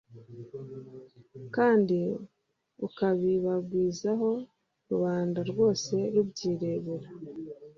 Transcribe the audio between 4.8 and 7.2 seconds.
rubanda rwose rubyirebera